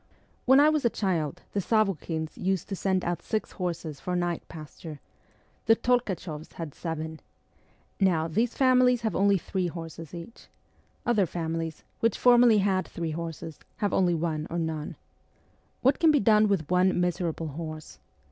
[0.47, 4.41] When I was a child the Sav6khins used to send out six horses for night
[4.47, 4.99] pasture;
[5.67, 7.19] the Tolkachoffs had seven.
[7.99, 10.47] Now these families have only three horses each;
[11.05, 13.59] other families, which formerly had three horses, ST.
[13.77, 14.95] PETERSBURG 19 have only one or none.
[15.83, 17.99] What can be done with one miserable horse